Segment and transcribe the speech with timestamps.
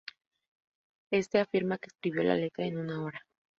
[1.11, 3.21] Éste afirma que escribió la letra en una hora.